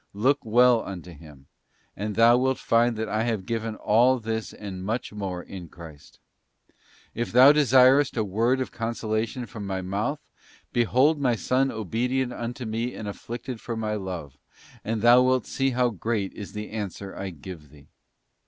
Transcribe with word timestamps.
Look 0.15 0.43
well 0.43 0.81
unto 0.83 1.11
Him, 1.11 1.45
and 1.95 2.15
thou 2.15 2.35
wilt 2.35 2.57
find 2.57 2.95
that 2.97 3.07
I 3.07 3.21
have 3.25 3.45
given 3.45 3.75
all 3.75 4.19
this 4.19 4.51
and 4.51 4.83
much 4.83 5.13
more 5.13 5.43
in 5.43 5.69
Christ. 5.69 6.17
If 7.13 7.31
thou 7.31 7.51
desirest 7.51 8.17
a 8.17 8.23
word 8.23 8.61
of 8.61 8.71
consolation 8.71 9.45
from 9.45 9.67
My 9.67 9.83
mouth, 9.83 10.19
behold 10.73 11.19
My 11.21 11.35
Son 11.35 11.71
obedient 11.71 12.33
unto 12.33 12.65
Me 12.65 12.95
and 12.95 13.07
afflicted 13.07 13.61
for 13.61 13.77
My 13.77 13.93
love, 13.93 14.39
and 14.83 15.03
thou 15.03 15.21
wilt 15.21 15.45
see 15.45 15.69
how 15.69 15.89
great 15.91 16.33
is 16.33 16.53
the 16.53 16.71
answer 16.71 17.15
I 17.15 17.29
give 17.29 17.69
thee. 17.69 17.87